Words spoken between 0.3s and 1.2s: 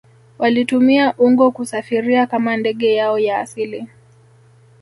Walitumia